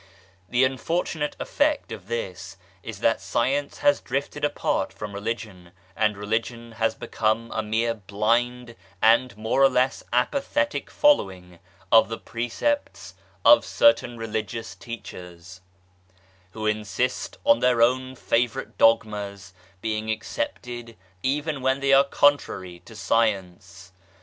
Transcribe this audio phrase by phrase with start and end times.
[0.49, 6.71] The unfortunate effect of this is that Science has drifted apart from Religion, and Religion
[6.71, 11.59] has become a mere blind and more or less apathetic following
[11.91, 13.13] of the precepts
[13.45, 15.61] of certain Religious teachers,
[16.53, 22.95] who insist on their own favourite dogmas being accepted even when they are contrary to
[22.95, 23.91] Science.